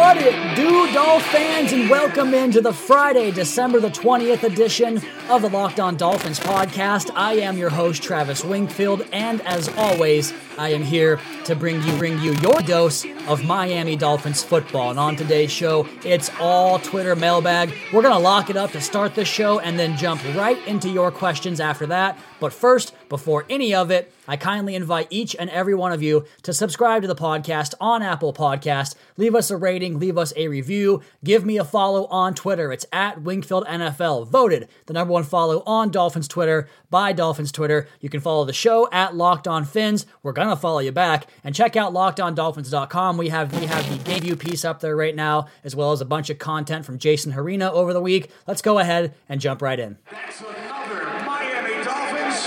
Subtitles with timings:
[0.00, 5.42] What it do, Dolph fans, and welcome into the Friday, December the 20th edition of
[5.42, 7.10] the Locked On Dolphins podcast.
[7.14, 11.96] I am your host, Travis Wingfield, and as always, I am here to bring you
[11.98, 14.90] bring you your dose of Miami Dolphins football.
[14.90, 17.72] And on today's show, it's all Twitter mailbag.
[17.92, 21.10] We're gonna lock it up to start the show and then jump right into your
[21.10, 22.18] questions after that.
[22.40, 26.24] But first, before any of it, I kindly invite each and every one of you
[26.42, 28.94] to subscribe to the podcast on Apple Podcast.
[29.16, 32.72] Leave us a rating, leave us a review, give me a follow on Twitter.
[32.72, 34.28] It's at Wingfield NFL.
[34.28, 37.88] Voted the number one follow on Dolphins Twitter by Dolphins Twitter.
[38.00, 40.06] You can follow the show at Locked On Fins.
[40.22, 43.16] We're gonna follow you back and check out LockedOnDolphins.com.
[43.16, 46.04] We have we have the view piece up there right now, as well as a
[46.04, 48.30] bunch of content from Jason Hrina over the week.
[48.46, 49.98] Let's go ahead and jump right in.
[50.10, 52.46] That's another Miami Dolphins.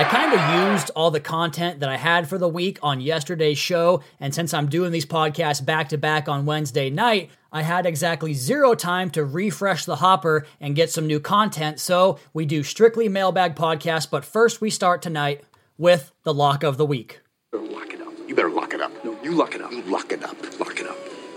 [0.00, 3.58] I kind of used all the content that I had for the week on yesterday's
[3.58, 7.84] show, and since I'm doing these podcasts back to back on Wednesday night, I had
[7.84, 12.62] exactly zero time to refresh the hopper and get some new content, so we do
[12.62, 15.44] strictly mailbag podcasts, but first we start tonight
[15.76, 17.20] with the lock of the week.
[17.52, 18.14] Lock it up.
[18.26, 19.04] You better lock it up.
[19.04, 19.70] No, you lock it up.
[19.70, 20.58] You lock it up.
[20.58, 20.96] Lock it up.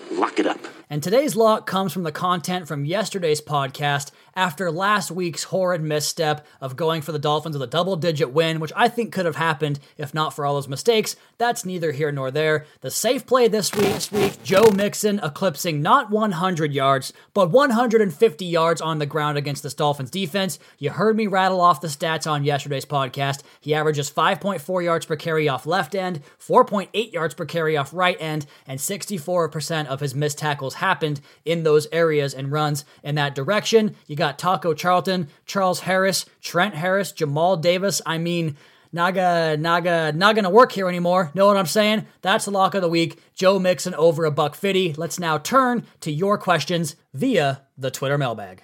[0.09, 0.59] Lock it up.
[0.93, 6.45] And today's lock comes from the content from yesterday's podcast after last week's horrid misstep
[6.61, 9.35] of going for the Dolphins with a double digit win, which I think could have
[9.35, 11.15] happened if not for all those mistakes.
[11.39, 12.67] That's neither here nor there.
[12.81, 18.45] The safe play this week, this week Joe Mixon eclipsing not 100 yards, but 150
[18.45, 20.59] yards on the ground against this Dolphins defense.
[20.77, 23.41] You heard me rattle off the stats on yesterday's podcast.
[23.59, 28.17] He averages 5.4 yards per carry off left end, 4.8 yards per carry off right
[28.19, 33.35] end, and 64% of his missed tackles happened in those areas and runs in that
[33.35, 33.95] direction.
[34.05, 38.01] You got Taco Charlton, Charles Harris, Trent Harris, Jamal Davis.
[38.05, 38.57] I mean,
[38.91, 41.31] Naga, Naga, not gonna work here anymore.
[41.33, 42.05] Know what I'm saying?
[42.21, 43.17] That's the lock of the week.
[43.33, 44.93] Joe Mixon over a buck fifty.
[44.93, 48.63] Let's now turn to your questions via the Twitter mailbag.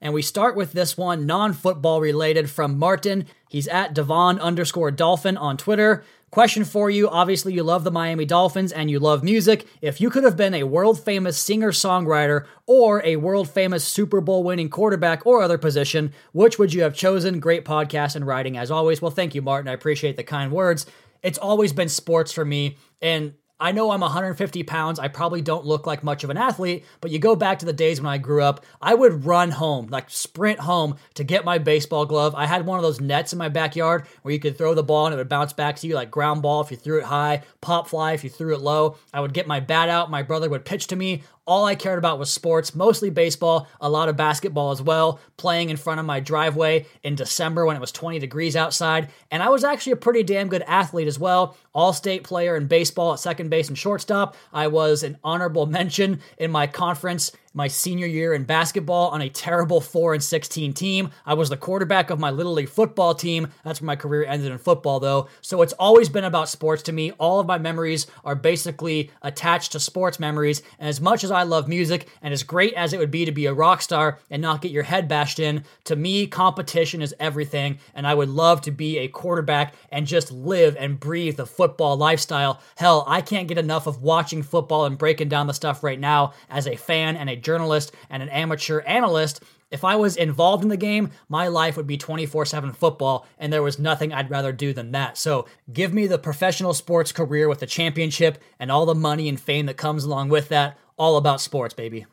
[0.00, 3.24] And we start with this one, non-football related from Martin.
[3.48, 6.04] He's at Devon underscore Dolphin on Twitter.
[6.34, 7.08] Question for you.
[7.08, 9.68] Obviously, you love the Miami Dolphins and you love music.
[9.80, 14.20] If you could have been a world famous singer songwriter or a world famous Super
[14.20, 17.38] Bowl winning quarterback or other position, which would you have chosen?
[17.38, 19.00] Great podcast and writing as always.
[19.00, 19.68] Well, thank you, Martin.
[19.68, 20.86] I appreciate the kind words.
[21.22, 22.78] It's always been sports for me.
[23.00, 24.98] And I know I'm 150 pounds.
[24.98, 27.72] I probably don't look like much of an athlete, but you go back to the
[27.72, 31.58] days when I grew up, I would run home, like sprint home to get my
[31.58, 32.34] baseball glove.
[32.34, 35.06] I had one of those nets in my backyard where you could throw the ball
[35.06, 37.42] and it would bounce back to you like ground ball if you threw it high,
[37.60, 38.96] pop fly if you threw it low.
[39.12, 40.10] I would get my bat out.
[40.10, 41.22] My brother would pitch to me.
[41.46, 45.68] All I cared about was sports, mostly baseball, a lot of basketball as well, playing
[45.68, 49.10] in front of my driveway in December when it was 20 degrees outside.
[49.30, 51.56] And I was actually a pretty damn good athlete as well.
[51.74, 54.36] All state player in baseball at second base and shortstop.
[54.54, 59.30] I was an honorable mention in my conference my senior year in basketball on a
[59.30, 61.10] terrible 4 and 16 team.
[61.24, 63.48] I was the quarterback of my little league football team.
[63.64, 65.28] That's where my career ended in football though.
[65.40, 67.12] So it's always been about sports to me.
[67.12, 70.62] All of my memories are basically attached to sports memories.
[70.80, 73.32] And as much as I love music and as great as it would be to
[73.32, 77.14] be a rock star and not get your head bashed in, to me competition is
[77.20, 81.46] everything and I would love to be a quarterback and just live and breathe the
[81.46, 82.60] football lifestyle.
[82.76, 86.32] Hell, I can't get enough of watching football and breaking down the stuff right now
[86.50, 89.42] as a fan and a journalist and an amateur analyst.
[89.70, 93.52] If I was involved in the game, my life would be 24 7 football, and
[93.52, 95.18] there was nothing I'd rather do than that.
[95.18, 99.38] So give me the professional sports career with the championship and all the money and
[99.38, 100.78] fame that comes along with that.
[100.96, 102.06] All about sports, baby.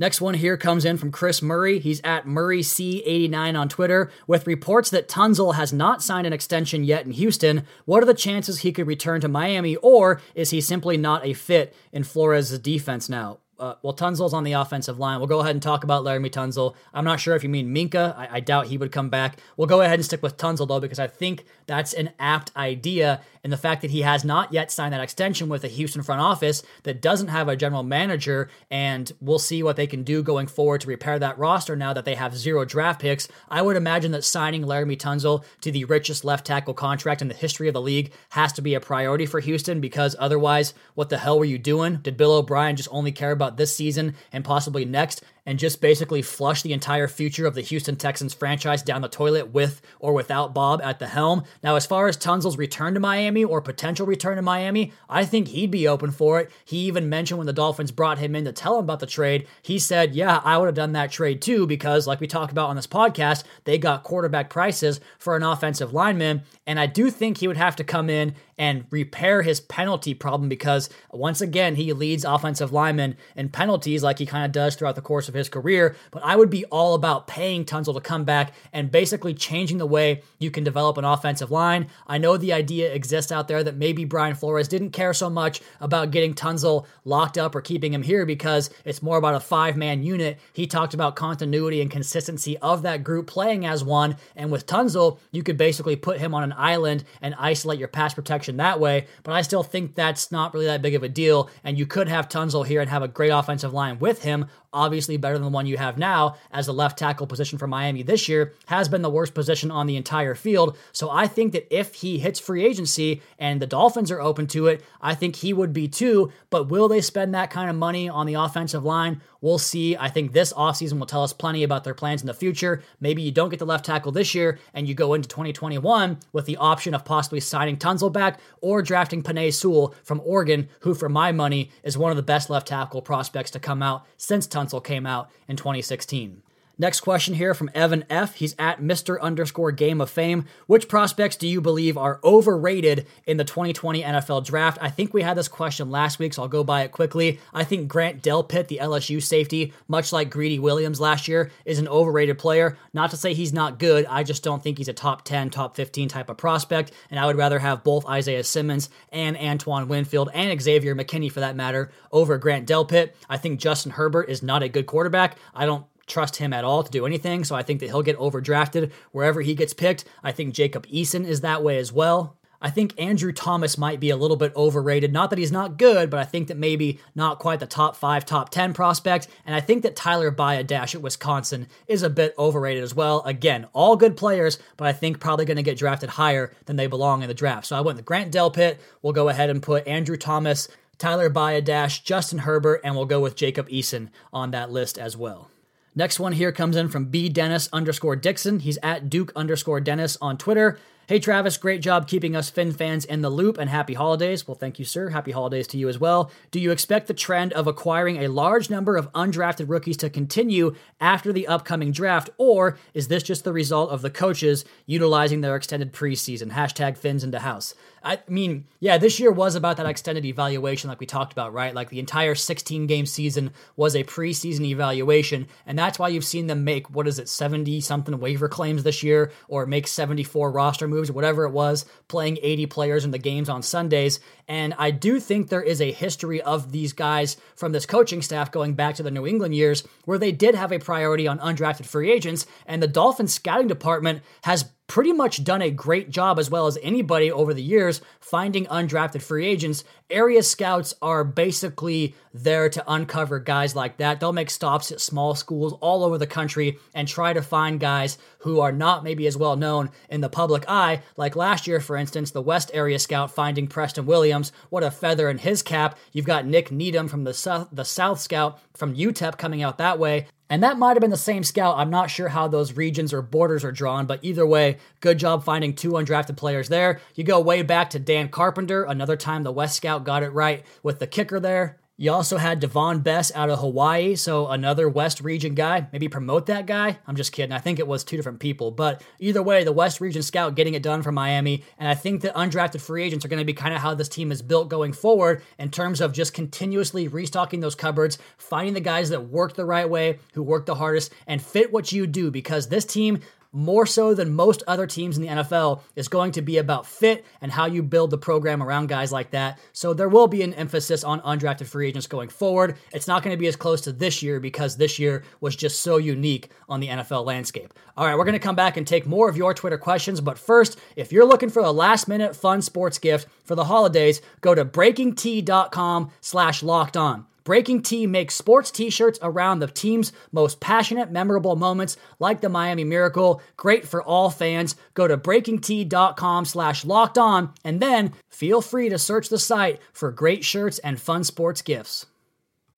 [0.00, 1.80] Next one here comes in from Chris Murray.
[1.80, 7.04] He's at MurrayC89 on Twitter with reports that Tunsil has not signed an extension yet
[7.04, 7.64] in Houston.
[7.84, 11.32] What are the chances he could return to Miami, or is he simply not a
[11.32, 13.38] fit in Flores' defense now?
[13.58, 15.18] Uh, well, Tunsil's on the offensive line.
[15.18, 16.76] We'll go ahead and talk about Laremy Tunsil.
[16.94, 18.16] I'm not sure if you mean Minkah.
[18.16, 19.38] I, I, doubt he would come back.
[19.56, 23.20] We'll go ahead and stick with Tunsil, though, because I think that's an apt idea.
[23.42, 26.20] And the fact that he has not yet signed that extension with the Houston front
[26.20, 30.46] office that doesn't have a general manager, and we'll see what they can do going
[30.46, 33.26] forward to repair that roster now that they have zero draft picks.
[33.48, 37.34] I would imagine that signing Laremy Tunsil to the richest left tackle contract in the
[37.34, 41.18] history of the league has to be a priority for Houston because otherwise, what the
[41.18, 41.96] hell were you doing?
[41.96, 45.22] Did Bill O'Brien just only care about this season and possibly next?
[45.48, 49.54] And just basically flush the entire future of the Houston Texans franchise down the toilet
[49.54, 51.42] with or without Bob at the helm.
[51.62, 55.48] Now, as far as Tunsil's return to Miami or potential return to Miami, I think
[55.48, 56.50] he'd be open for it.
[56.66, 59.48] He even mentioned when the Dolphins brought him in to tell him about the trade,
[59.62, 62.68] he said, Yeah, I would have done that trade too, because like we talked about
[62.68, 66.42] on this podcast, they got quarterback prices for an offensive lineman.
[66.66, 70.48] And I do think he would have to come in and repair his penalty problem
[70.48, 74.96] because once again, he leads offensive linemen in penalties like he kind of does throughout
[74.96, 75.96] the course of his career.
[76.10, 79.86] But I would be all about paying Tunsil to come back and basically changing the
[79.86, 81.88] way you can develop an offensive line.
[82.06, 85.60] I know the idea exists out there that maybe Brian Flores didn't care so much
[85.80, 89.76] about getting Tunsil locked up or keeping him here because it's more about a five
[89.76, 90.38] man unit.
[90.52, 94.16] He talked about continuity and consistency of that group playing as one.
[94.36, 98.14] And with Tunsil, you could basically put him on an island and isolate your pass
[98.14, 99.06] protection that way.
[99.22, 101.50] But I still think that's not really that big of a deal.
[101.64, 105.16] And you could have Tunsil here and have a great offensive line with him obviously
[105.20, 108.28] better than the one you have now, as the left tackle position for Miami this
[108.28, 110.76] year has been the worst position on the entire field.
[110.92, 114.66] So I think that if he hits free agency and the Dolphins are open to
[114.66, 116.32] it, I think he would be too.
[116.50, 119.20] But will they spend that kind of money on the offensive line?
[119.40, 119.96] We'll see.
[119.96, 122.82] I think this offseason will tell us plenty about their plans in the future.
[123.00, 126.46] Maybe you don't get the left tackle this year and you go into 2021 with
[126.46, 131.08] the option of possibly signing Tunsil back or drafting Penei Sewell from Oregon, who, for
[131.08, 134.82] my money, is one of the best left tackle prospects to come out since Tunsil
[134.82, 135.07] came out
[135.48, 136.42] in 2016.
[136.80, 138.36] Next question here from Evan F.
[138.36, 139.20] He's at Mr.
[139.20, 140.44] underscore Game of Fame.
[140.68, 144.78] Which prospects do you believe are overrated in the 2020 NFL draft?
[144.80, 147.40] I think we had this question last week, so I'll go by it quickly.
[147.52, 151.88] I think Grant Delpit, the LSU safety, much like Greedy Williams last year, is an
[151.88, 152.78] overrated player.
[152.92, 155.74] Not to say he's not good, I just don't think he's a top 10, top
[155.74, 160.30] 15 type of prospect, and I would rather have both Isaiah Simmons and Antoine Winfield
[160.32, 163.14] and Xavier McKinney, for that matter, over Grant Delpit.
[163.28, 165.38] I think Justin Herbert is not a good quarterback.
[165.56, 167.44] I don't trust him at all to do anything.
[167.44, 170.04] So I think that he'll get overdrafted wherever he gets picked.
[170.22, 172.38] I think Jacob Eason is that way as well.
[172.60, 175.12] I think Andrew Thomas might be a little bit overrated.
[175.12, 178.24] Not that he's not good, but I think that maybe not quite the top five,
[178.24, 179.28] top 10 prospect.
[179.46, 183.22] And I think that Tyler Biadasz at Wisconsin is a bit overrated as well.
[183.22, 186.88] Again, all good players, but I think probably going to get drafted higher than they
[186.88, 187.66] belong in the draft.
[187.66, 188.78] So I went with Grant Delpit.
[189.02, 190.68] We'll go ahead and put Andrew Thomas,
[190.98, 195.48] Tyler Biadasz, Justin Herbert, and we'll go with Jacob Eason on that list as well.
[195.98, 198.60] Next one here comes in from B Dennis underscore Dixon.
[198.60, 200.78] He's at Duke underscore Dennis on Twitter.
[201.08, 204.46] Hey Travis, great job keeping us Fin fans in the loop and happy holidays.
[204.46, 205.08] Well, thank you, sir.
[205.08, 206.30] Happy holidays to you as well.
[206.52, 210.76] Do you expect the trend of acquiring a large number of undrafted rookies to continue
[211.00, 215.56] after the upcoming draft, or is this just the result of the coaches utilizing their
[215.56, 216.52] extended preseason?
[216.52, 217.74] Hashtag Fins into house.
[218.02, 221.74] I mean, yeah, this year was about that extended evaluation, like we talked about, right?
[221.74, 226.46] Like the entire 16 game season was a preseason evaluation, and that's why you've seen
[226.46, 230.88] them make what is it, 70 something waiver claims this year, or make 74 roster
[230.88, 234.20] moves whatever it was, playing 80 players in the games on Sundays.
[234.46, 238.50] And I do think there is a history of these guys from this coaching staff
[238.50, 241.86] going back to the New England years where they did have a priority on undrafted
[241.86, 242.46] free agents.
[242.66, 246.78] And the Dolphins scouting department has pretty much done a great job as well as
[246.82, 249.84] anybody over the years finding undrafted free agents.
[250.10, 254.18] Area scouts are basically there to uncover guys like that.
[254.18, 258.16] They'll make stops at small schools all over the country and try to find guys
[258.40, 261.02] who are not maybe as well known in the public eye.
[261.16, 264.52] Like last year, for instance, the West Area scout finding Preston Williams.
[264.70, 265.98] What a feather in his cap.
[266.12, 269.98] You've got Nick Needham from the South, the South scout from UTEP coming out that
[269.98, 270.28] way.
[270.50, 271.76] And that might have been the same scout.
[271.76, 275.44] I'm not sure how those regions or borders are drawn, but either way, good job
[275.44, 277.00] finding two undrafted players there.
[277.14, 280.64] You go way back to Dan Carpenter, another time the West Scout got it right
[280.82, 281.78] with the kicker there.
[282.00, 285.88] You also had Davone Bess out of Hawaii, so another West Region guy.
[285.92, 286.96] Maybe promote that guy.
[287.08, 287.50] I'm just kidding.
[287.50, 288.70] I think it was two different people.
[288.70, 291.64] But either way, the West Region scout getting it done for Miami.
[291.76, 294.08] And I think that undrafted free agents are going to be kind of how this
[294.08, 298.80] team is built going forward in terms of just continuously restocking those cupboards, finding the
[298.80, 302.30] guys that work the right way, who work the hardest, and fit what you do
[302.30, 303.18] because this team
[303.52, 307.24] more so than most other teams in the NFL, is going to be about fit
[307.40, 309.58] and how you build the program around guys like that.
[309.72, 312.76] So there will be an emphasis on undrafted free agents going forward.
[312.92, 315.80] It's not going to be as close to this year because this year was just
[315.80, 317.72] so unique on the NFL landscape.
[317.96, 320.20] All right, we're going to come back and take more of your Twitter questions.
[320.20, 324.20] But first, if you're looking for a last minute fun sports gift for the holidays,
[324.40, 327.27] go to breakingt.com slash locked on.
[327.48, 332.84] Breaking T makes sports t-shirts around the team's most passionate, memorable moments, like the Miami
[332.84, 333.40] Miracle.
[333.56, 334.76] Great for all fans.
[334.92, 340.12] Go to breakingt.com slash locked on, and then feel free to search the site for
[340.12, 342.04] great shirts and fun sports gifts.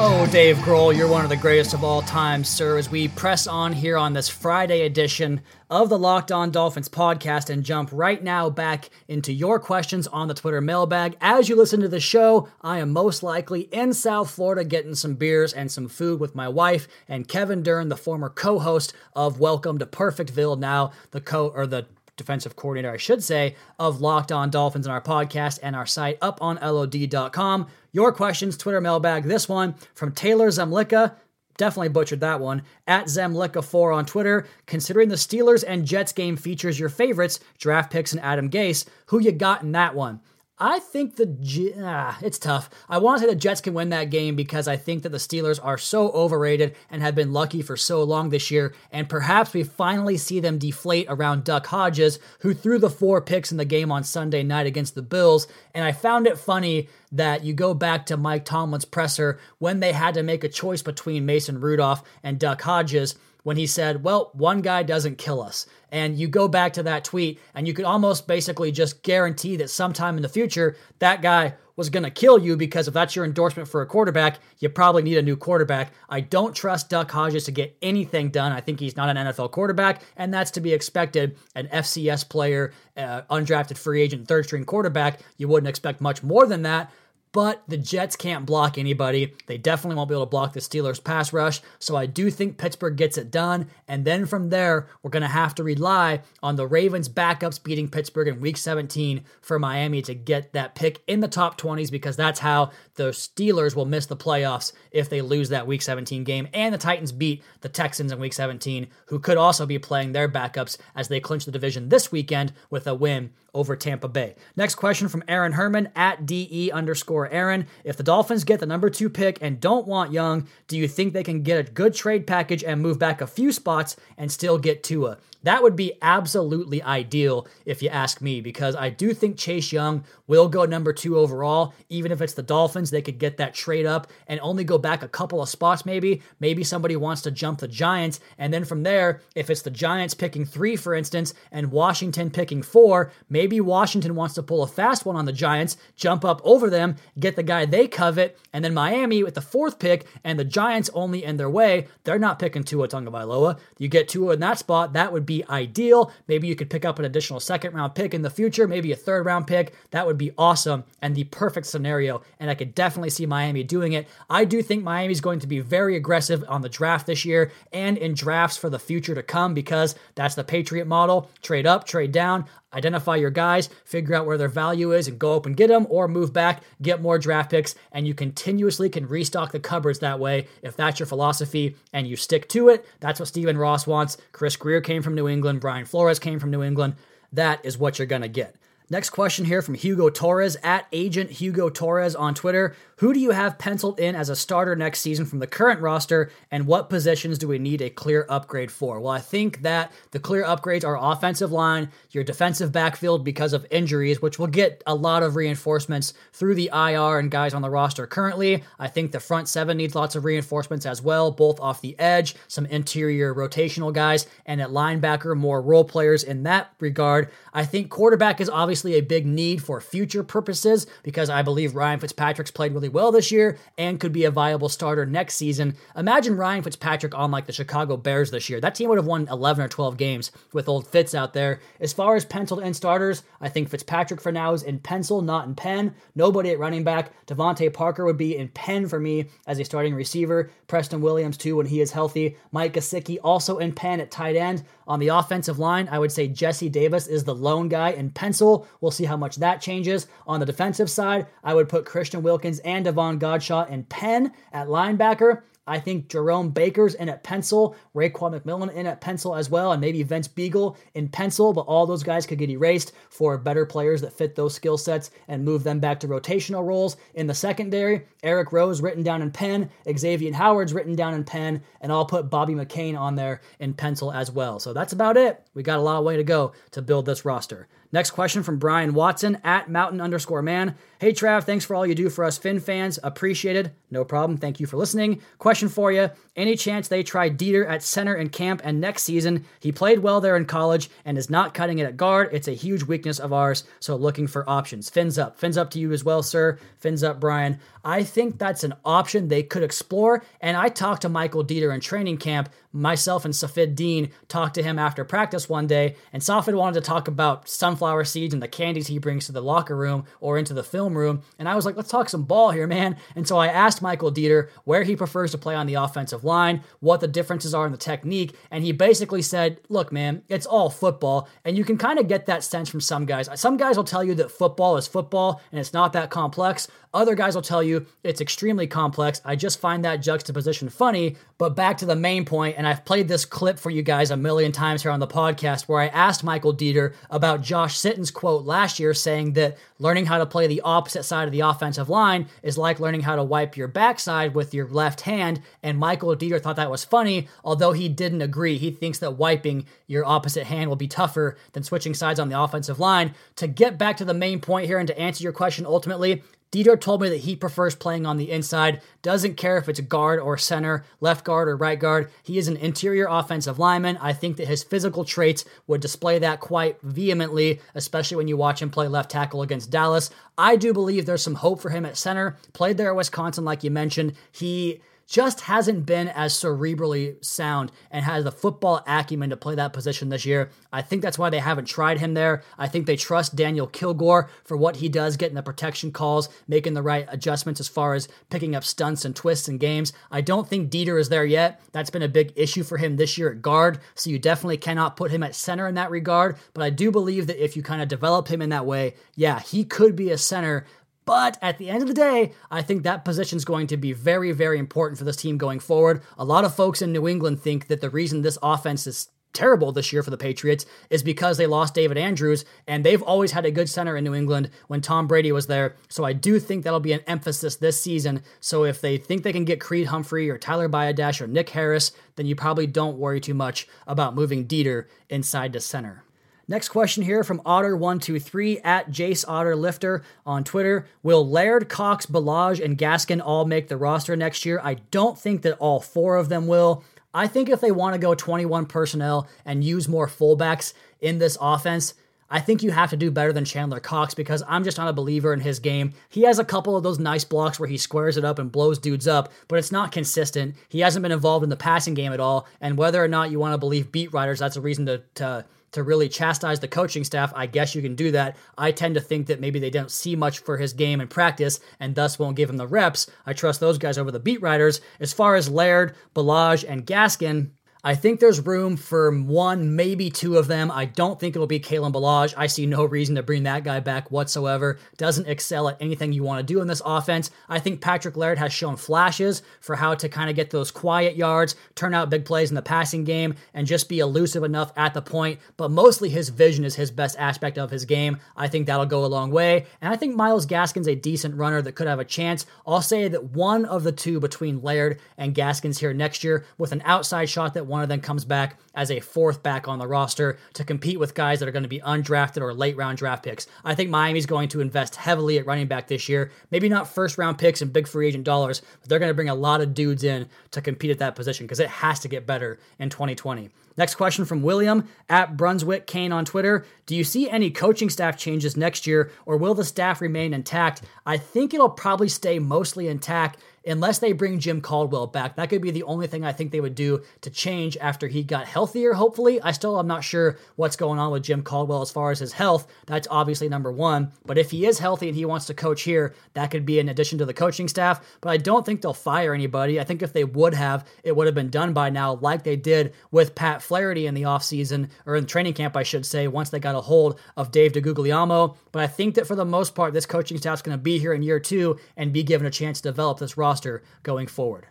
[0.00, 2.78] Oh, Dave Grohl, you're one of the greatest of all time, sir.
[2.78, 5.40] As we press on here on this Friday edition
[5.70, 10.28] of the Locked On Dolphins podcast and jump right now back into your questions on
[10.28, 11.16] the Twitter mailbag.
[11.20, 15.16] As you listen to the show, I am most likely in South Florida getting some
[15.16, 19.80] beers and some food with my wife and Kevin Dern, the former co-host of Welcome
[19.80, 21.86] to Perfectville, now the co or the
[22.18, 26.18] defensive coordinator, I should say, of Locked On Dolphins in our podcast and our site
[26.20, 27.68] up on LOD.com.
[27.98, 29.24] Your questions, Twitter mailbag.
[29.24, 31.16] This one from Taylor Zemlicka.
[31.56, 32.62] Definitely butchered that one.
[32.86, 34.46] At Zemlicka4 on Twitter.
[34.66, 39.18] Considering the Steelers and Jets game features your favorites, draft picks and Adam Gase, who
[39.18, 40.20] you got in that one?
[40.60, 42.68] I think the ah, it's tough.
[42.88, 45.18] I want to say the Jets can win that game because I think that the
[45.18, 49.54] Steelers are so overrated and have been lucky for so long this year, and perhaps
[49.54, 53.64] we finally see them deflate around Duck Hodges, who threw the four picks in the
[53.64, 55.46] game on Sunday night against the Bills.
[55.74, 59.92] And I found it funny that you go back to Mike Tomlin's presser when they
[59.92, 64.30] had to make a choice between Mason Rudolph and Duck Hodges when he said, Well,
[64.34, 65.66] one guy doesn't kill us.
[65.90, 69.70] And you go back to that tweet, and you could almost basically just guarantee that
[69.70, 73.24] sometime in the future, that guy was going to kill you because if that's your
[73.24, 75.92] endorsement for a quarterback, you probably need a new quarterback.
[76.08, 78.50] I don't trust Duck Hodges to get anything done.
[78.50, 81.38] I think he's not an NFL quarterback, and that's to be expected.
[81.54, 86.46] An FCS player, uh, undrafted free agent, third string quarterback, you wouldn't expect much more
[86.46, 86.90] than that
[87.32, 89.34] but the Jets can't block anybody.
[89.46, 91.60] They definitely won't be able to block the Steelers' pass rush.
[91.78, 93.68] So I do think Pittsburgh gets it done.
[93.86, 97.88] And then from there, we're going to have to rely on the Ravens' backups beating
[97.88, 102.16] Pittsburgh in week 17 for Miami to get that pick in the top 20s because
[102.16, 106.48] that's how the Steelers will miss the playoffs if they lose that week 17 game.
[106.52, 110.28] And the Titans beat the Texans in week 17, who could also be playing their
[110.28, 114.36] backups as they clinch the division this weekend with a win over Tampa Bay.
[114.56, 117.66] Next question from Aaron Herman at DE underscore Aaron.
[117.82, 121.12] If the Dolphins get the number two pick and don't want Young, do you think
[121.12, 124.58] they can get a good trade package and move back a few spots and still
[124.58, 125.18] get Tua?
[125.44, 130.04] That would be absolutely ideal if you ask me, because I do think Chase Young
[130.26, 131.74] will go number two overall.
[131.88, 135.02] Even if it's the Dolphins, they could get that trade up and only go back
[135.02, 136.22] a couple of spots, maybe.
[136.40, 138.20] Maybe somebody wants to jump the Giants.
[138.36, 142.62] And then from there, if it's the Giants picking three, for instance, and Washington picking
[142.62, 146.68] four, maybe Washington wants to pull a fast one on the Giants, jump up over
[146.68, 150.44] them, get the guy they covet, and then Miami with the fourth pick and the
[150.44, 153.58] Giants only in their way, they're not picking Tua Tagovailoa.
[153.78, 156.10] You get Tua in that spot, that would be ideal.
[156.26, 158.96] Maybe you could pick up an additional second round pick in the future, maybe a
[158.96, 159.72] third round pick.
[159.92, 162.22] That would be awesome and the perfect scenario.
[162.40, 164.08] And I could definitely see Miami doing it.
[164.28, 167.96] I do think Miami's going to be very aggressive on the draft this year and
[167.96, 172.10] in drafts for the future to come because that's the Patriot model trade up, trade
[172.10, 172.46] down.
[172.74, 175.86] Identify your guys, figure out where their value is, and go up and get them,
[175.88, 180.18] or move back, get more draft picks, and you continuously can restock the cupboards that
[180.20, 182.84] way if that's your philosophy and you stick to it.
[183.00, 184.18] That's what Stephen Ross wants.
[184.32, 186.96] Chris Grier came from New England, Brian Flores came from New England.
[187.32, 188.54] That is what you're going to get.
[188.90, 192.74] Next question here from Hugo Torres at Agent Hugo Torres on Twitter.
[192.98, 196.32] Who do you have penciled in as a starter next season from the current roster,
[196.50, 198.98] and what positions do we need a clear upgrade for?
[198.98, 203.64] Well, I think that the clear upgrades are offensive line, your defensive backfield because of
[203.70, 207.70] injuries, which will get a lot of reinforcements through the IR and guys on the
[207.70, 208.64] roster currently.
[208.80, 212.34] I think the front seven needs lots of reinforcements as well, both off the edge,
[212.48, 217.30] some interior rotational guys, and at linebacker, more role players in that regard.
[217.54, 222.00] I think quarterback is obviously a big need for future purposes because I believe Ryan
[222.00, 225.76] Fitzpatrick's played really well this year and could be a viable starter next season.
[225.96, 228.60] Imagine Ryan Fitzpatrick on like the Chicago Bears this year.
[228.60, 231.60] That team would have won 11 or 12 games with old Fitz out there.
[231.80, 235.46] As far as penciled in starters, I think Fitzpatrick for now is in pencil, not
[235.46, 235.94] in pen.
[236.14, 237.12] Nobody at running back.
[237.26, 240.50] DeVante Parker would be in pen for me as a starting receiver.
[240.66, 242.36] Preston Williams too when he is healthy.
[242.52, 244.64] Mike Gesicki also in pen at tight end.
[244.88, 248.66] On the offensive line, I would say Jesse Davis is the lone guy in pencil.
[248.80, 250.06] We'll see how much that changes.
[250.26, 254.68] On the defensive side, I would put Christian Wilkins and Davon Godchaux in pen at
[254.68, 255.42] linebacker.
[255.68, 259.80] I think Jerome Baker's in at pencil, Raekwon McMillan in at pencil as well, and
[259.80, 264.00] maybe Vince Biegel in pencil, but all those guys could get erased for better players
[264.00, 266.96] that fit those skill sets and move them back to rotational roles.
[267.14, 271.62] In the secondary, Eric Rowe's written down in pen, Xavier Howard's written down in pen,
[271.80, 274.58] and I'll put Bobby McCain on there in pencil as well.
[274.58, 275.42] So that's about it.
[275.54, 277.68] We got a lot of way to go to build this roster.
[277.90, 280.76] Next question from Brian Watson at mountain underscore man.
[281.00, 282.98] Hey Trav, thanks for all you do for us Fin fans.
[283.02, 283.72] Appreciated.
[283.90, 284.36] No problem.
[284.36, 285.22] Thank you for listening.
[285.38, 286.10] Question for you.
[286.36, 289.46] Any chance they try Deiter at center in camp and next season?
[289.60, 292.28] He played well there in college and is not cutting it at guard.
[292.32, 293.64] It's a huge weakness of ours.
[293.80, 294.90] So looking for options.
[294.90, 295.38] Fins up.
[295.38, 296.58] Fins up to you as well, sir.
[296.78, 297.58] Fins up, Brian.
[297.84, 300.22] I think that's an option they could explore.
[300.42, 302.50] And I talked to Michael Deiter in training camp.
[302.72, 306.86] Myself and Safid Deen talked to him after practice one day, and Safid wanted to
[306.86, 310.54] talk about sunflower seeds and the candies he brings to the locker room or into
[310.54, 311.22] the film room.
[311.38, 312.96] And I was like, let's talk some ball here, man.
[313.16, 316.62] And so I asked Michael Deiter where he prefers to play on the offensive line,
[316.80, 318.34] what the differences are in the technique.
[318.50, 321.28] And he basically said, look, man, it's all football.
[321.44, 323.28] And you can kind of get that sense from some guys.
[323.40, 326.68] Some guys will tell you that football is football and it's not that complex.
[326.94, 329.20] Other guys will tell you it's extremely complex.
[329.24, 331.16] I just find that juxtaposition funny.
[331.38, 334.16] But back to the main point, and I've played this clip for you guys a
[334.16, 338.44] million times here on the podcast where I asked Michael Deiter about Josh Sitton's quote
[338.44, 342.26] last year saying that learning how to play the opposite side of the offensive line
[342.42, 345.40] is like learning how to wipe your backside with your left hand.
[345.62, 348.58] And Michael Deiter thought that was funny, although he didn't agree.
[348.58, 352.40] He thinks that wiping your opposite hand will be tougher than switching sides on the
[352.40, 353.14] offensive line.
[353.36, 356.80] To get back to the main point here and to answer your question ultimately, Deiter
[356.80, 360.38] told me that he prefers playing on the inside, doesn't care if it's guard or
[360.38, 362.10] center, left guard or right guard.
[362.22, 363.98] He is an interior offensive lineman.
[363.98, 368.62] I think that his physical traits would display that quite vehemently, especially when you watch
[368.62, 370.10] him play left tackle against Dallas.
[370.38, 372.36] I do believe there's some hope for him at center.
[372.54, 374.14] Played there at Wisconsin, like you mentioned.
[374.32, 379.72] He just hasn't been as cerebrally sound and has the football acumen to play that
[379.72, 380.50] position this year.
[380.70, 382.42] I think that's why they haven't tried him there.
[382.58, 386.74] I think they trust Daniel Kilgore for what he does, getting the protection calls, making
[386.74, 389.94] the right adjustments as far as picking up stunts and twists in games.
[390.10, 391.62] I don't think Deiter is there yet.
[391.72, 394.98] That's been a big issue for him this year at guard, so you definitely cannot
[394.98, 396.36] put him at center in that regard.
[396.52, 399.40] But I do believe that if you kind of develop him in that way, yeah,
[399.40, 400.66] he could be a center
[401.08, 403.94] but at the end of the day, I think that position is going to be
[403.94, 406.02] very, very important for this team going forward.
[406.18, 409.72] A lot of folks in New England think that the reason this offense is terrible
[409.72, 413.46] this year for the Patriots is because they lost David Andrews, and they've always had
[413.46, 415.76] a good center in New England when Tom Brady was there.
[415.88, 418.22] So I do think that'll be an emphasis this season.
[418.40, 421.92] So if they think they can get Creed Humphrey or Tyler Biadasz or Nick Harris,
[422.16, 426.04] then you probably don't worry too much about moving Deiter inside to center.
[426.50, 430.86] Next question here from Otter123 at Jace Otter Lifter on Twitter.
[431.02, 434.58] Will Laird, Cox, Ballage, and Gaskin all make the roster next year?
[434.64, 436.84] I don't think that all four of them will.
[437.12, 441.36] I think if they want to go 21 personnel and use more fullbacks in this
[441.38, 441.92] offense,
[442.30, 444.94] I think you have to do better than Chandler Cox because I'm just not a
[444.94, 445.92] believer in his game.
[446.08, 448.78] He has a couple of those nice blocks where he squares it up and blows
[448.78, 450.54] dudes up, but it's not consistent.
[450.70, 452.46] He hasn't been involved in the passing game at all.
[452.60, 455.44] And whether or not you want to believe beat writers, that's a reason to, to
[455.72, 458.36] to really chastise the coaching staff, I guess you can do that.
[458.56, 461.60] I tend to think that maybe they don't see much for his game in practice
[461.80, 463.08] and thus won't give him the reps.
[463.26, 464.80] I trust those guys over the beat writers.
[465.00, 467.50] As far as Laird, Ballage, and Gaskin,
[467.88, 470.70] I think there's room for one, maybe two of them.
[470.70, 472.34] I don't think it'll be Kalen Ballage.
[472.36, 474.78] I see no reason to bring that guy back whatsoever.
[474.98, 477.30] Doesn't excel at anything you want to do in this offense.
[477.48, 481.16] I think Patrick Laird has shown flashes for how to kind of get those quiet
[481.16, 484.92] yards, turn out big plays in the passing game, and just be elusive enough at
[484.92, 485.40] the point.
[485.56, 488.18] But mostly his vision is his best aspect of his game.
[488.36, 489.64] I think that'll go a long way.
[489.80, 492.44] And I think Myles Gaskin's a decent runner that could have a chance.
[492.66, 496.72] I'll say that one of the two between Laird and Gaskins here next year with
[496.72, 499.86] an outside shot that one of them comes back as a fourth back on the
[499.86, 503.24] roster to compete with guys that are going to be undrafted or late round draft
[503.24, 503.46] picks.
[503.64, 506.30] I think Miami's going to invest heavily at running back this year.
[506.50, 509.28] Maybe not first round picks and big free agent dollars, but they're going to bring
[509.28, 512.26] a lot of dudes in to compete at that position because it has to get
[512.26, 513.50] better in 2020.
[513.78, 516.66] Next question from William at Brunswick Kane on Twitter.
[516.86, 520.82] Do you see any coaching staff changes next year or will the staff remain intact?
[521.06, 523.38] I think it'll probably stay mostly intact
[523.68, 525.36] unless they bring Jim Caldwell back.
[525.36, 528.22] That could be the only thing I think they would do to change after he
[528.22, 529.40] got healthier, hopefully.
[529.40, 532.32] I still am not sure what's going on with Jim Caldwell as far as his
[532.32, 532.66] health.
[532.86, 534.12] That's obviously number one.
[534.24, 536.88] But if he is healthy and he wants to coach here, that could be an
[536.88, 538.04] addition to the coaching staff.
[538.20, 539.78] But I don't think they'll fire anybody.
[539.78, 542.56] I think if they would have, it would have been done by now, like they
[542.56, 546.50] did with Pat Flaherty in the offseason, or in training camp, I should say, once
[546.50, 548.56] they got a hold of Dave DeGuglielmo.
[548.78, 551.12] But I think that for the most part, this coaching staff's going to be here
[551.12, 554.68] in year two and be given a chance to develop this roster going forward.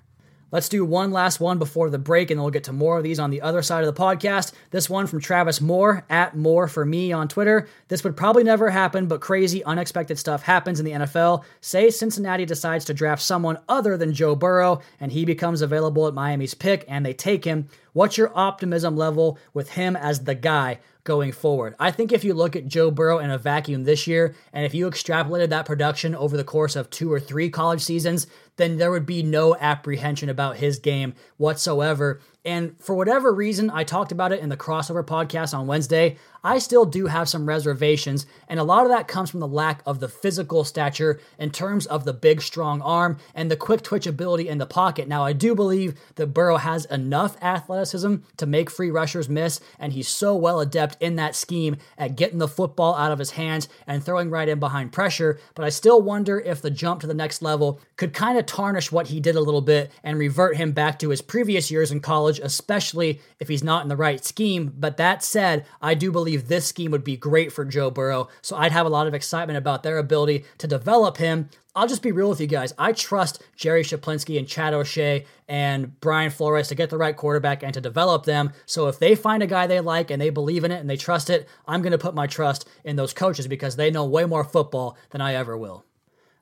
[0.50, 3.04] Let's do one last one before the break, and then we'll get to more of
[3.04, 4.54] these on the other side of the podcast.
[4.72, 7.68] This one from Travis Moore, at Moore for me on Twitter.
[7.90, 11.44] This would probably never happen, but crazy, unexpected stuff happens in the NFL.
[11.60, 16.14] Say Cincinnati decides to draft someone other than Joe Burrow, and he becomes available at
[16.14, 17.68] Miami's pick, and they take him.
[17.98, 21.74] What's your optimism level with him as the guy going forward?
[21.80, 24.76] I think if you look at Joe Burrow in a vacuum this year, and if
[24.76, 28.92] you extrapolated that production over the course of two or three college seasons, then there
[28.92, 32.22] would be no apprehension about his game whatsoever.
[32.48, 36.16] And for whatever reason, I talked about it in the crossover podcast on Wednesday.
[36.48, 39.82] I still do have some reservations, and a lot of that comes from the lack
[39.86, 44.08] of the physical stature in terms of the big, strong arm and the quick twitch
[44.08, 45.10] ability in the pocket.
[45.10, 49.92] Now, I do believe that Burrow has enough athleticism to make free rushers miss, and
[49.92, 53.68] he's so well adept in that scheme at getting the football out of his hands
[53.86, 55.38] and throwing right in behind pressure.
[55.54, 58.90] But I still wonder if the jump to the next level could kind of tarnish
[58.90, 62.00] what he did a little bit and revert him back to his previous years in
[62.00, 64.74] college, especially if he's not in the right scheme.
[64.78, 68.30] But that said, I do believe this scheme would be great for Joe Burrow.
[68.42, 71.50] So I'd have a lot of excitement about their ability to develop him.
[71.76, 72.74] I'll just be real with you guys.
[72.80, 77.62] I trust Jerry Schuplinski and Chad O'Shea and Brian Flores to get the right quarterback
[77.62, 78.52] and to develop them.
[78.66, 80.98] So if they find a guy they like and they believe in it and they
[80.98, 84.26] trust it, I'm going to put my trust in those coaches because they know way
[84.26, 85.86] more football than I ever will.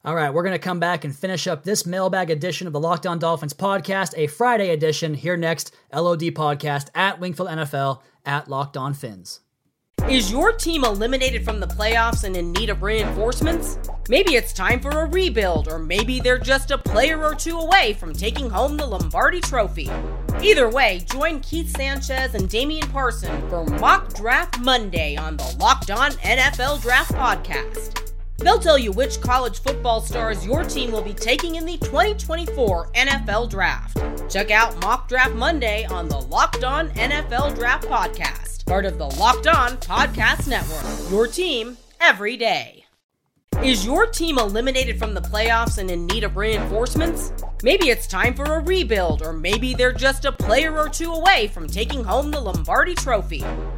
[0.05, 2.79] All right, we're going to come back and finish up this mailbag edition of the
[2.79, 8.47] Locked On Dolphins podcast, a Friday edition here next, LOD podcast at Wingfield NFL at
[8.47, 9.39] Locked On Fins.
[10.07, 13.79] Is your team eliminated from the playoffs and in need of reinforcements?
[14.07, 17.93] Maybe it's time for a rebuild, or maybe they're just a player or two away
[17.93, 19.89] from taking home the Lombardi Trophy.
[20.39, 25.89] Either way, join Keith Sanchez and Damian Parson for Mock Draft Monday on the Locked
[25.89, 28.04] On NFL Draft Podcast.
[28.37, 32.91] They'll tell you which college football stars your team will be taking in the 2024
[32.93, 33.97] NFL Draft.
[34.29, 39.05] Check out Mock Draft Monday on the Locked On NFL Draft Podcast part of the
[39.05, 41.11] Locked On Podcast Network.
[41.11, 42.85] Your team every day.
[43.63, 47.31] Is your team eliminated from the playoffs and in need of reinforcements?
[47.63, 51.47] Maybe it's time for a rebuild, or maybe they're just a player or two away
[51.47, 53.45] from taking home the Lombardi Trophy.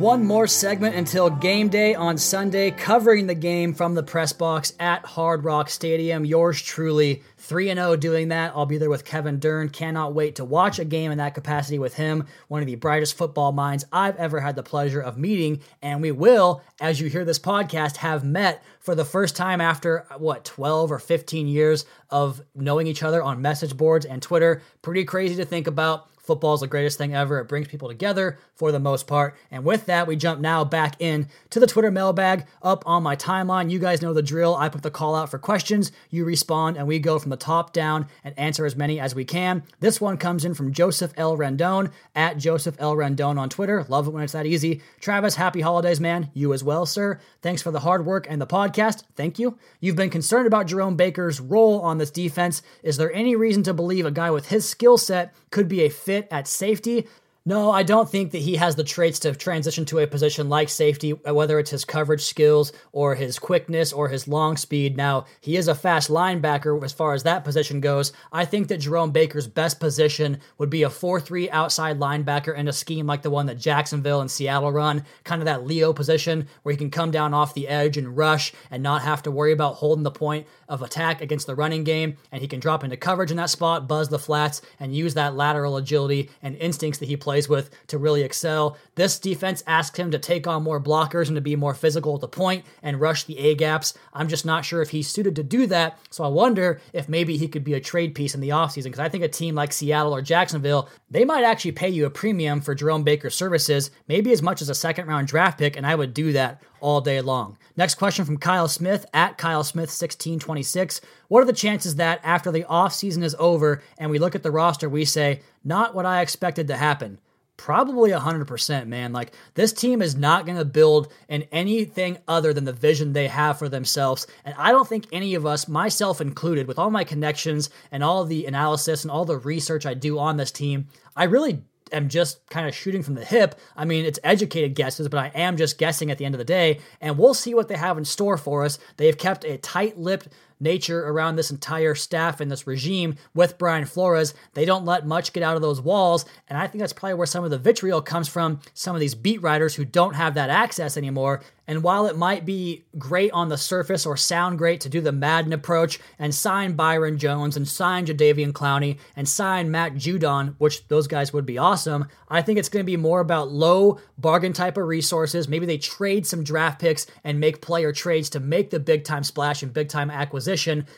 [0.00, 4.72] One more segment until game day on Sunday, covering the game from the press box
[4.80, 6.24] at Hard Rock Stadium.
[6.24, 8.54] Yours truly, 3 0 doing that.
[8.56, 9.68] I'll be there with Kevin Dern.
[9.68, 12.26] Cannot wait to watch a game in that capacity with him.
[12.48, 15.60] One of the brightest football minds I've ever had the pleasure of meeting.
[15.82, 20.06] And we will, as you hear this podcast, have met for the first time after
[20.16, 24.62] what, 12 or 15 years of knowing each other on message boards and Twitter.
[24.80, 26.09] Pretty crazy to think about.
[26.22, 27.38] Football is the greatest thing ever.
[27.38, 29.36] It brings people together for the most part.
[29.50, 33.16] And with that, we jump now back in to the Twitter mailbag up on my
[33.16, 33.70] timeline.
[33.70, 34.56] You guys know the drill.
[34.56, 37.72] I put the call out for questions, you respond, and we go from the top
[37.72, 39.62] down and answer as many as we can.
[39.80, 41.36] This one comes in from Joseph L.
[41.36, 42.94] Rendon at Joseph L.
[42.94, 43.84] Rendon on Twitter.
[43.88, 44.82] Love it when it's that easy.
[45.00, 46.30] Travis, happy holidays, man.
[46.34, 47.18] You as well, sir.
[47.42, 49.04] Thanks for the hard work and the podcast.
[49.16, 49.58] Thank you.
[49.80, 52.62] You've been concerned about Jerome Baker's role on this defense.
[52.82, 55.88] Is there any reason to believe a guy with his skill set could be a
[56.10, 57.06] fit at safety?
[57.46, 60.68] No, I don't think that he has the traits to transition to a position like
[60.68, 64.94] safety, uh, whether it's his coverage skills or his quickness or his long speed.
[64.94, 68.12] Now, he is a fast linebacker as far as that position goes.
[68.30, 72.68] I think that Jerome Baker's best position would be a 4 3 outside linebacker in
[72.68, 76.46] a scheme like the one that Jacksonville and Seattle run, kind of that Leo position
[76.62, 79.52] where he can come down off the edge and rush and not have to worry
[79.52, 82.18] about holding the point of attack against the running game.
[82.30, 85.34] And he can drop into coverage in that spot, buzz the flats, and use that
[85.34, 88.76] lateral agility and instincts that he plays plays with to really excel.
[88.96, 92.20] This defense asks him to take on more blockers and to be more physical at
[92.20, 93.94] the point and rush the A gaps.
[94.12, 95.96] I'm just not sure if he's suited to do that.
[96.10, 98.98] So I wonder if maybe he could be a trade piece in the offseason because
[98.98, 102.60] I think a team like Seattle or Jacksonville, they might actually pay you a premium
[102.60, 105.94] for Jerome Baker's services, maybe as much as a second round draft pick, and I
[105.94, 107.56] would do that all day long.
[107.76, 111.00] Next question from Kyle Smith at Kyle Smith 1626.
[111.28, 114.50] What are the chances that after the offseason is over and we look at the
[114.50, 117.18] roster, we say, not what I expected to happen?
[117.56, 119.12] Probably 100%, man.
[119.12, 123.28] Like, this team is not going to build in anything other than the vision they
[123.28, 124.26] have for themselves.
[124.46, 128.24] And I don't think any of us, myself included, with all my connections and all
[128.24, 132.46] the analysis and all the research I do on this team, I really am just
[132.48, 133.54] kind of shooting from the hip.
[133.76, 136.44] I mean, it's educated guesses, but I am just guessing at the end of the
[136.44, 136.80] day.
[137.00, 138.78] And we'll see what they have in store for us.
[138.96, 140.28] They have kept a tight lipped
[140.60, 144.34] nature around this entire staff and this regime with Brian Flores.
[144.54, 146.24] They don't let much get out of those walls.
[146.48, 149.14] And I think that's probably where some of the vitriol comes from some of these
[149.14, 151.42] beat writers who don't have that access anymore.
[151.66, 155.12] And while it might be great on the surface or sound great to do the
[155.12, 160.88] Madden approach and sign Byron Jones and sign Jadeveon Clowney and sign Matt Judon, which
[160.88, 164.52] those guys would be awesome, I think it's going to be more about low bargain
[164.52, 165.46] type of resources.
[165.46, 169.22] Maybe they trade some draft picks and make player trades to make the big time
[169.22, 170.49] splash and big time acquisition.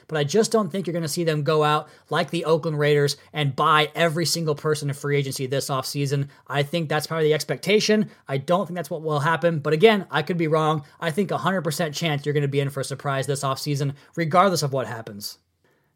[0.08, 2.78] But I just don't think you're going to see them go out like the Oakland
[2.78, 6.28] Raiders and buy every single person in free agency this offseason.
[6.48, 8.10] I think that's probably the expectation.
[8.26, 9.58] I don't think that's what will happen.
[9.58, 12.60] But again, I could be wrong wrong, I think 100% chance you're going to be
[12.60, 15.38] in for a surprise this offseason, regardless of what happens.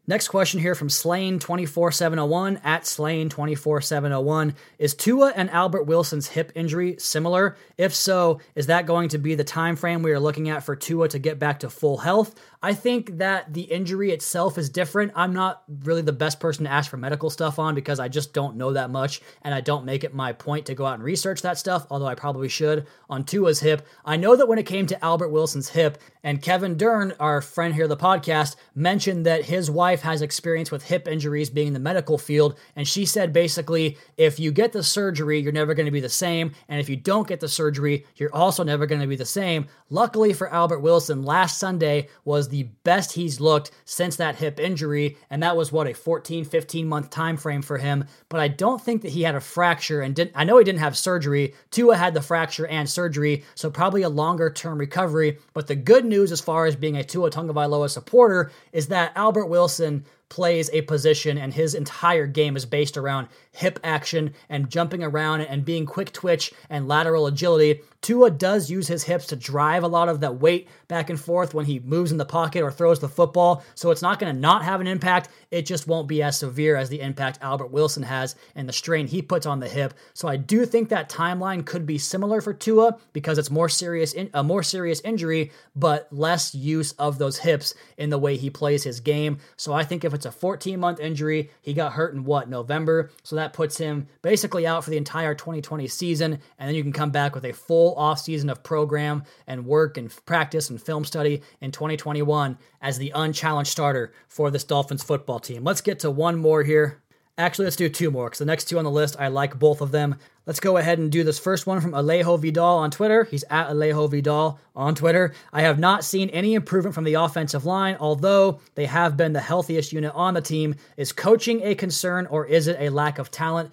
[0.09, 4.53] Next question here from Slane24701 at Slane24701.
[4.79, 7.57] Is Tua and Albert Wilson's hip injury similar?
[7.77, 10.77] If so, is that going to be the time frame we are looking at for
[10.77, 12.35] Tua to get back to full health?
[12.63, 15.11] I think that the injury itself is different.
[15.13, 18.33] I'm not really the best person to ask for medical stuff on because I just
[18.33, 21.03] don't know that much and I don't make it my point to go out and
[21.03, 23.85] research that stuff, although I probably should on Tua's hip.
[24.05, 27.73] I know that when it came to Albert Wilson's hip, and Kevin Dern, our friend
[27.73, 31.79] here, the podcast, mentioned that his wife has experience with hip injuries being in the
[31.79, 35.91] medical field, and she said basically, if you get the surgery, you're never going to
[35.91, 39.07] be the same, and if you don't get the surgery, you're also never going to
[39.07, 39.67] be the same.
[39.89, 45.17] Luckily for Albert Wilson, last Sunday was the best he's looked since that hip injury,
[45.29, 48.05] and that was what a 14, 15 month time frame for him.
[48.29, 50.33] But I don't think that he had a fracture, and didn't.
[50.35, 51.53] I know he didn't have surgery.
[51.71, 55.37] Tua had the fracture and surgery, so probably a longer term recovery.
[55.53, 59.45] But the good news, as far as being a Tua Tagovailoa supporter, is that Albert
[59.45, 64.69] Wilson and plays a position and his entire game is based around hip action and
[64.69, 67.81] jumping around and being quick twitch and lateral agility.
[68.01, 71.53] Tua does use his hips to drive a lot of that weight back and forth
[71.53, 73.63] when he moves in the pocket or throws the football.
[73.73, 75.29] So it's not going to not have an impact.
[75.49, 79.07] It just won't be as severe as the impact Albert Wilson has and the strain
[79.07, 79.93] he puts on the hip.
[80.13, 84.13] So I do think that timeline could be similar for Tua because it's more serious
[84.13, 88.49] in, a more serious injury, but less use of those hips in the way he
[88.49, 89.39] plays his game.
[89.55, 93.11] So I think if it's a 14 month injury, he got hurt in what November,
[93.23, 96.91] so that puts him basically out for the entire 2020 season, and then you can
[96.91, 101.05] come back with a full off season of program and work and practice and film
[101.05, 105.63] study in 2021 as the unchallenged starter for this Dolphins football team.
[105.63, 107.01] Let's get to one more here.
[107.37, 109.81] Actually, let's do two more because the next two on the list, I like both
[109.81, 110.15] of them.
[110.47, 113.25] Let's go ahead and do this first one from Alejo Vidal on Twitter.
[113.25, 115.33] He's at Alejo Vidal on Twitter.
[115.51, 119.41] I have not seen any improvement from the offensive line, although they have been the
[119.41, 120.75] healthiest unit on the team.
[120.95, 123.71] Is coaching a concern or is it a lack of talent?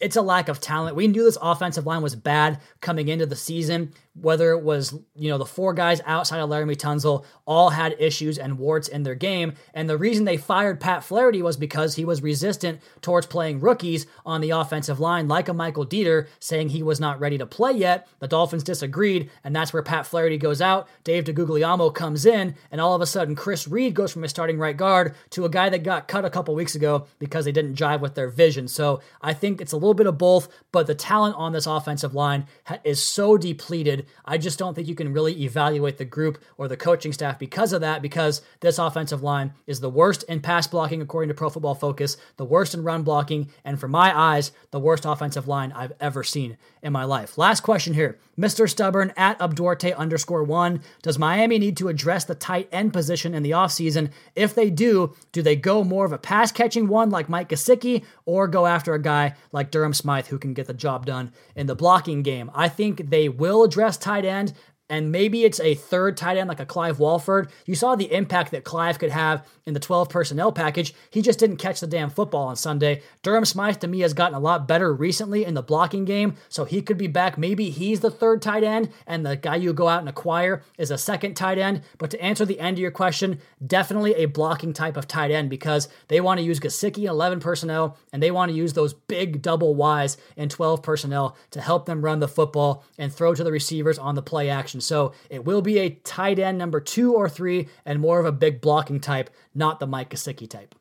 [0.00, 0.96] it's a lack of talent.
[0.96, 5.28] We knew this offensive line was bad coming into the season whether it was, you
[5.28, 9.16] know, the four guys outside of Laremy Tunsil all had issues and warts in their
[9.16, 9.54] game.
[9.74, 14.06] And the reason they fired Pat Flaherty was because he was resistant towards playing rookies
[14.24, 17.72] on the offensive line, like a Michael Deiter, saying he was not ready to play
[17.72, 18.06] yet.
[18.20, 20.88] The Dolphins disagreed, and that's where Pat Flaherty goes out.
[21.02, 24.58] Dave DeGuglielmo comes in, and all of a sudden, Chris Reed goes from a starting
[24.58, 27.74] right guard to a guy that got cut a couple weeks ago because they didn't
[27.74, 28.68] jive with their vision.
[28.68, 32.14] So I think it's a little bit of both, but the talent on this offensive
[32.14, 32.46] line
[32.84, 36.76] is so depleted I just don't think you can really evaluate the group or the
[36.76, 41.02] coaching staff because of that, because this offensive line is the worst in pass blocking,
[41.02, 44.80] according to Pro Football Focus, the worst in run blocking, and for my eyes, the
[44.80, 47.38] worst offensive line I've ever seen in my life.
[47.38, 48.18] Last question here.
[48.38, 48.68] Mr.
[48.68, 50.82] Stubborn at Abduarte underscore one.
[51.02, 54.10] Does Miami need to address the tight end position in the offseason?
[54.36, 58.04] If they do, do they go more of a pass catching one like Mike Gesicki
[58.26, 61.66] or go after a guy like Durham Smythe who can get the job done in
[61.66, 62.50] the blocking game?
[62.54, 64.52] I think they will address tight end
[64.90, 67.50] and maybe it's a third tight end like a Clive Walford.
[67.64, 70.92] You saw the impact that Clive could have in the 12 personnel package.
[71.10, 73.02] He just didn't catch the damn football on Sunday.
[73.22, 76.64] Durham Smythe to me has gotten a lot better recently in the blocking game, so
[76.64, 77.38] he could be back.
[77.38, 80.90] Maybe he's the third tight end, and the guy you go out and acquire is
[80.90, 81.82] a second tight end.
[81.96, 85.48] But to answer the end of your question, definitely a blocking type of tight end
[85.48, 88.92] because they want to use Gesicki in 11 personnel, and they want to use those
[88.92, 93.44] big double Ys in 12 personnel to help them run the football and throw to
[93.44, 94.73] the receivers on the play action.
[94.80, 98.32] So it will be a tight end number two or three and more of a
[98.32, 100.74] big blocking type, not the Mike Gesicki type.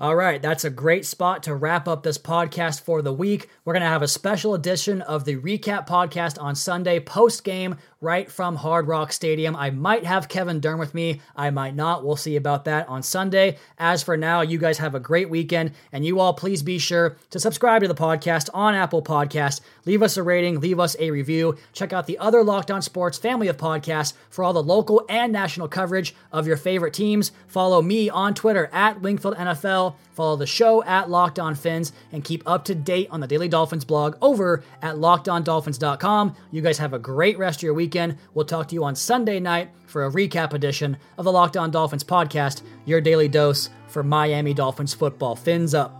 [0.00, 3.50] All right, that's a great spot to wrap up this podcast for the week.
[3.66, 7.76] We're going to have a special edition of the recap podcast on Sunday post game
[8.02, 9.54] right from Hard Rock Stadium.
[9.54, 11.20] I might have Kevin Dern with me.
[11.36, 12.02] I might not.
[12.02, 13.58] We'll see about that on Sunday.
[13.76, 17.16] As for now, you guys have a great weekend, and you all please be sure
[17.28, 19.60] to subscribe to the podcast on Apple Podcast.
[19.84, 21.58] Leave us a rating, leave us a review.
[21.74, 25.30] Check out the other Locked On Sports family of podcasts for all the local and
[25.30, 27.32] national coverage of your favorite teams.
[27.48, 29.96] Follow me on Twitter at Wingfield NFL.
[30.14, 33.48] Follow the show at Locked On Phins and keep up to date on the Daily
[33.48, 36.34] Dolphins blog over at lockedondolphins.com.
[36.50, 38.18] You guys have a great rest of your weekend.
[38.34, 41.72] We'll talk to you on Sunday night for a recap edition of the Locked On
[41.72, 45.34] Dolphins podcast, your daily dose for Miami Dolphins football.
[45.34, 45.99] Fins up.